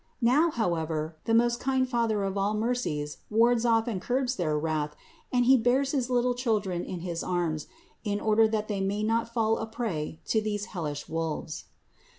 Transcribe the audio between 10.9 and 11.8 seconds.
wolves.